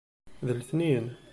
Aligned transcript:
D 0.45 0.49
letniyen. 0.59 1.07